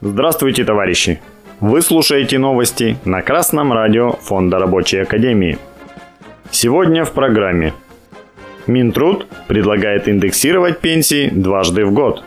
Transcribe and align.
Здравствуйте, 0.00 0.64
товарищи! 0.64 1.20
Вы 1.58 1.82
слушаете 1.82 2.38
новости 2.38 2.96
на 3.04 3.20
Красном 3.20 3.72
радио 3.72 4.12
Фонда 4.12 4.60
Рабочей 4.60 4.98
Академии. 4.98 5.58
Сегодня 6.52 7.04
в 7.04 7.10
программе. 7.10 7.74
Минтруд 8.68 9.26
предлагает 9.48 10.08
индексировать 10.08 10.78
пенсии 10.78 11.30
дважды 11.30 11.84
в 11.84 11.92
год. 11.92 12.22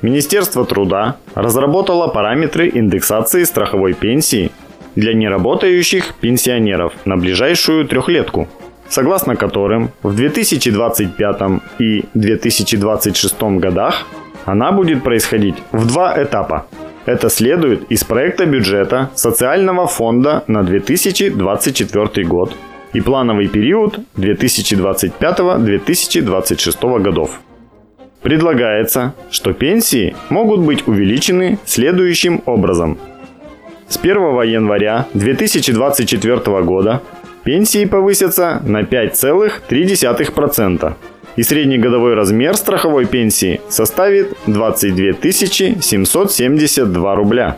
Министерство 0.00 0.64
труда 0.64 1.18
разработало 1.34 2.08
параметры 2.08 2.70
индексации 2.70 3.44
страховой 3.44 3.92
пенсии 3.92 4.50
для 4.96 5.12
неработающих 5.12 6.14
пенсионеров 6.22 6.94
на 7.04 7.18
ближайшую 7.18 7.86
трехлетку, 7.86 8.48
согласно 8.88 9.36
которым 9.36 9.90
в 10.02 10.16
2025 10.16 11.36
и 11.78 12.06
2026 12.14 13.42
годах 13.58 14.06
она 14.50 14.72
будет 14.72 15.04
происходить 15.04 15.54
в 15.70 15.86
два 15.86 16.20
этапа. 16.20 16.66
Это 17.06 17.30
следует 17.30 17.92
из 17.92 18.04
проекта 18.04 18.46
бюджета 18.46 19.10
Социального 19.14 19.86
фонда 19.86 20.42
на 20.48 20.64
2024 20.64 22.26
год 22.26 22.56
и 22.92 23.00
плановый 23.00 23.46
период 23.48 24.00
2025-2026 24.16 27.00
годов. 27.00 27.40
Предлагается, 28.22 29.14
что 29.30 29.52
пенсии 29.52 30.16
могут 30.30 30.60
быть 30.60 30.88
увеличены 30.88 31.58
следующим 31.64 32.42
образом. 32.44 32.98
С 33.88 33.98
1 33.98 34.42
января 34.42 35.06
2024 35.14 36.62
года 36.62 37.02
пенсии 37.44 37.84
повысятся 37.84 38.60
на 38.66 38.82
5,3%, 38.82 40.94
и 41.36 41.42
среднегодовой 41.42 42.14
размер 42.14 42.56
страховой 42.56 43.06
пенсии 43.06 43.60
составит 43.68 44.36
22 44.46 45.12
772 45.80 47.14
рубля. 47.14 47.56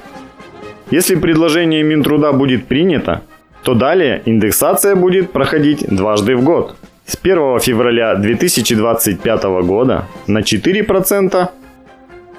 Если 0.91 1.17
предложение 1.17 1.83
Минтруда 1.83 2.33
будет 2.33 2.67
принято, 2.67 3.23
то 3.63 3.75
далее 3.75 4.23
индексация 4.27 4.97
будет 4.97 5.33
проходить 5.33 5.87
дважды 5.89 6.37
в 6.37 6.43
год. 6.43 6.77
С 7.07 7.17
1 7.21 7.61
февраля 7.61 8.15
2025 8.15 9.45
года 9.65 10.07
на 10.27 10.41
4% 10.41 11.49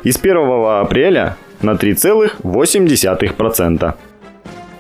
и 0.03 0.11
с 0.11 0.17
1 0.17 0.37
апреля 0.81 1.37
на 1.61 1.71
3,8%. 1.71 3.93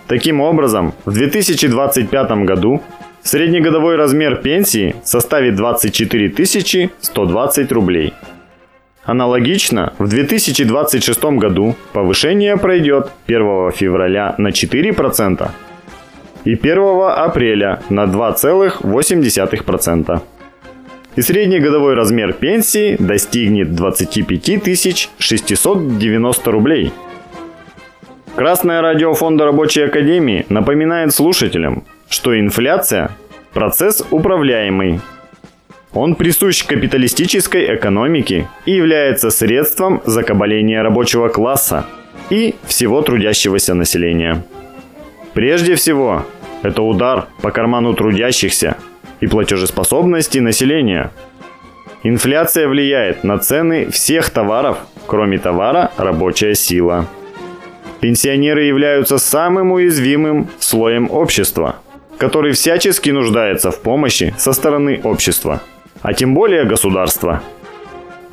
Таким 0.07 0.41
образом, 0.41 0.93
в 1.05 1.13
2025 1.13 2.31
году 2.45 2.81
Среднегодовой 3.23 3.95
размер 3.95 4.35
пенсии 4.35 4.95
составит 5.05 5.55
24 5.55 6.89
120 6.99 7.71
рублей. 7.71 8.13
Аналогично, 9.05 9.93
в 9.97 10.09
2026 10.09 11.23
году 11.39 11.77
повышение 11.93 12.57
пройдет 12.57 13.11
1 13.27 13.71
февраля 13.71 14.35
на 14.37 14.49
4% 14.49 15.49
и 16.43 16.53
1 16.53 16.77
апреля 17.15 17.79
на 17.89 18.03
2,8%. 18.03 20.21
И 21.15 21.21
средний 21.21 21.59
годовой 21.59 21.93
размер 21.93 22.33
пенсии 22.33 22.97
достигнет 22.99 23.73
25 23.73 25.09
690 25.17 26.51
рублей. 26.51 26.91
Красное 28.35 28.81
радио 28.81 29.13
Фонда 29.13 29.45
Рабочей 29.45 29.83
Академии 29.83 30.45
напоминает 30.49 31.13
слушателям, 31.13 31.85
что 32.13 32.39
инфляция– 32.39 33.09
процесс 33.53 34.03
управляемый. 34.11 35.01
Он 35.93 36.13
присущ 36.13 36.63
капиталистической 36.63 37.75
экономике 37.75 38.47
и 38.65 38.71
является 38.71 39.31
средством 39.31 39.99
закабаления 40.05 40.83
рабочего 40.83 41.29
класса 41.29 41.87
и 42.29 42.53
всего 42.65 43.01
трудящегося 43.01 43.73
населения. 43.73 44.45
Прежде 45.33 45.73
всего, 45.73 46.23
это 46.61 46.83
удар 46.83 47.29
по 47.41 47.49
карману 47.49 47.95
трудящихся 47.95 48.77
и 49.19 49.25
платежеспособности 49.25 50.37
населения. 50.37 51.11
Инфляция 52.03 52.67
влияет 52.67 53.23
на 53.23 53.39
цены 53.39 53.89
всех 53.89 54.29
товаров, 54.29 54.77
кроме 55.07 55.39
товара 55.39 55.91
рабочая 55.97 56.53
сила. 56.53 57.07
Пенсионеры 58.01 58.65
являются 58.65 59.17
самым 59.17 59.71
уязвимым 59.71 60.47
слоем 60.59 61.09
общества– 61.09 61.77
который 62.23 62.53
всячески 62.53 63.09
нуждается 63.09 63.69
в 63.69 63.81
помощи 63.81 64.33
со 64.37 64.53
стороны 64.53 65.01
общества, 65.03 65.61
а 66.01 66.13
тем 66.13 66.33
более 66.33 66.63
государства. 66.63 67.43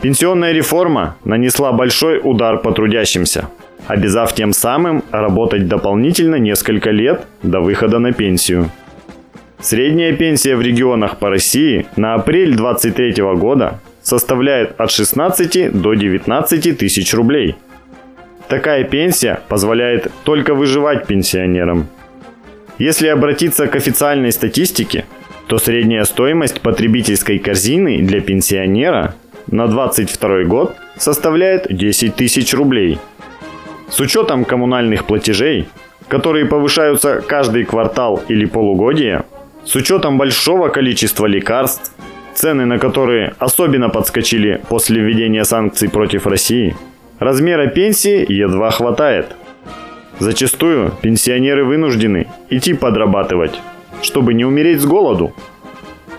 Пенсионная 0.00 0.52
реформа 0.52 1.16
нанесла 1.24 1.72
большой 1.72 2.20
удар 2.22 2.58
по 2.58 2.70
трудящимся, 2.70 3.48
обязав 3.88 4.32
тем 4.32 4.52
самым 4.52 5.02
работать 5.10 5.66
дополнительно 5.66 6.36
несколько 6.36 6.90
лет 6.92 7.26
до 7.42 7.60
выхода 7.60 7.98
на 7.98 8.12
пенсию. 8.12 8.70
Средняя 9.58 10.12
пенсия 10.12 10.54
в 10.54 10.62
регионах 10.62 11.18
по 11.18 11.28
России 11.28 11.86
на 11.96 12.14
апрель 12.14 12.54
2023 12.54 13.24
года 13.34 13.80
составляет 14.02 14.80
от 14.80 14.92
16 14.92 15.72
до 15.72 15.94
19 15.94 16.78
тысяч 16.78 17.12
рублей. 17.12 17.56
Такая 18.46 18.84
пенсия 18.84 19.40
позволяет 19.48 20.12
только 20.22 20.54
выживать 20.54 21.08
пенсионерам– 21.08 21.88
если 22.80 23.08
обратиться 23.08 23.66
к 23.66 23.76
официальной 23.76 24.32
статистике, 24.32 25.04
то 25.48 25.58
средняя 25.58 26.04
стоимость 26.04 26.62
потребительской 26.62 27.38
корзины 27.38 27.98
для 28.00 28.22
пенсионера 28.22 29.14
на 29.48 29.66
22 29.66 30.44
год 30.44 30.76
составляет 30.96 31.66
10 31.68 32.16
тысяч 32.16 32.54
рублей. 32.54 32.98
С 33.90 34.00
учетом 34.00 34.46
коммунальных 34.46 35.04
платежей, 35.04 35.68
которые 36.08 36.46
повышаются 36.46 37.20
каждый 37.20 37.64
квартал 37.64 38.22
или 38.28 38.46
полугодие, 38.46 39.24
с 39.66 39.74
учетом 39.76 40.16
большого 40.16 40.68
количества 40.70 41.26
лекарств, 41.26 41.92
цены 42.32 42.64
на 42.64 42.78
которые 42.78 43.34
особенно 43.38 43.90
подскочили 43.90 44.58
после 44.70 45.02
введения 45.02 45.44
санкций 45.44 45.90
против 45.90 46.26
России, 46.26 46.74
размера 47.18 47.66
пенсии 47.66 48.24
едва 48.32 48.70
хватает– 48.70 49.36
Зачастую 50.20 50.92
пенсионеры 51.00 51.64
вынуждены 51.64 52.26
идти 52.50 52.74
подрабатывать, 52.74 53.58
чтобы 54.02 54.34
не 54.34 54.44
умереть 54.44 54.82
с 54.82 54.84
голоду. 54.84 55.32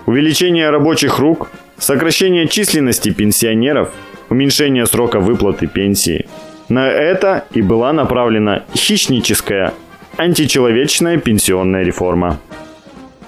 Увеличение 0.06 0.70
рабочих 0.70 1.20
рук, 1.20 1.52
сокращение 1.78 2.48
численности 2.48 3.10
пенсионеров, 3.10 3.92
уменьшение 4.28 4.86
срока 4.86 5.20
выплаты 5.20 5.68
пенсии. 5.68 6.26
На 6.68 6.88
это 6.88 7.44
и 7.52 7.62
была 7.62 7.92
направлена 7.92 8.64
хищническая, 8.74 9.72
античеловечная 10.16 11.18
пенсионная 11.18 11.84
реформа. 11.84 12.40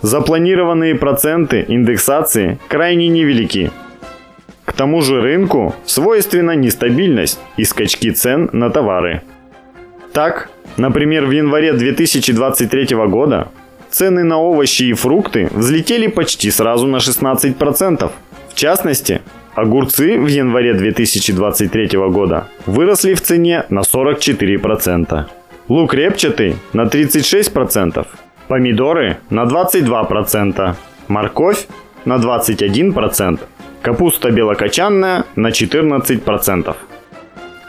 Запланированные 0.03 0.97
проценты 0.97 1.65
индексации 1.69 2.59
крайне 2.67 3.06
невелики. 3.06 3.71
К 4.65 4.73
тому 4.73 5.03
же 5.03 5.21
рынку 5.21 5.73
свойственна 5.87 6.56
нестабильность 6.56 7.39
и 7.56 7.65
скачки 7.65 8.11
цен 8.11 8.51
на 8.53 8.71
товары. 8.71 9.23
Так, 10.14 10.48
Например, 10.76 11.25
в 11.26 11.30
январе 11.30 11.72
2023 11.72 12.97
года 13.06 13.48
цены 13.91 14.25
на 14.25 14.38
овощи 14.38 14.84
и 14.84 14.92
фрукты 14.92 15.48
взлетели 15.52 16.08
почти 16.08 16.50
сразу 16.50 16.86
на 16.86 16.97
16%. 16.97 18.10
В 18.48 18.54
частности, 18.54 19.20
огурцы 19.54 20.19
в 20.19 20.26
январе 20.26 20.75
2023 20.75 21.98
года 22.08 22.48
выросли 22.66 23.14
в 23.14 23.20
цене 23.20 23.64
на 23.70 23.80
44%. 23.80 25.25
Лук 25.69 25.94
репчатый 25.94 26.56
на 26.72 26.82
36%, 26.82 28.06
помидоры 28.48 29.19
на 29.31 29.44
22%, 29.44 30.75
морковь 31.08 31.66
на 32.04 32.16
21%, 32.16 33.38
капуста 33.81 34.31
белокочанная 34.31 35.25
на 35.37 35.49
14%. 35.49 36.76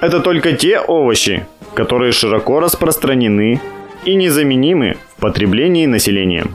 Это 0.01 0.19
только 0.19 0.53
те 0.53 0.79
овощи, 0.79 1.45
которые 1.75 2.11
широко 2.11 2.59
распространены 2.59 3.61
и 4.05 4.15
незаменимы 4.15 4.97
в 5.15 5.21
потреблении 5.21 5.85
населения. 5.85 6.45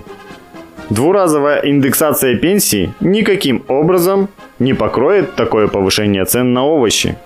Двуразовая 0.88 1.60
индексация 1.64 2.36
пенсии 2.36 2.92
никаким 3.00 3.62
образом 3.68 4.28
не 4.58 4.74
покроет 4.74 5.36
такое 5.36 5.68
повышение 5.68 6.24
цен 6.24 6.52
на 6.52 6.64
овощи. 6.64 7.16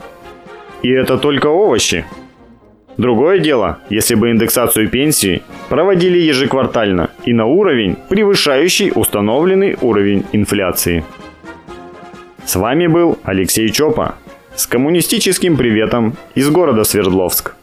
И 0.82 0.90
это 0.90 1.16
только 1.16 1.46
овощи. 1.46 2.04
Другое 2.98 3.38
дело, 3.38 3.78
если 3.88 4.14
бы 4.14 4.30
индексацию 4.30 4.88
пенсии 4.88 5.42
проводили 5.68 6.18
ежеквартально 6.18 7.10
и 7.24 7.32
на 7.32 7.46
уровень, 7.46 7.96
превышающий 8.08 8.92
установленный 8.94 9.76
уровень 9.80 10.24
инфляции. 10.32 11.04
С 12.44 12.56
вами 12.56 12.86
был 12.86 13.18
Алексей 13.24 13.70
Чопа 13.70 14.16
с 14.54 14.66
коммунистическим 14.66 15.56
приветом 15.56 16.14
из 16.34 16.50
города 16.50 16.84
Свердловск. 16.84 17.54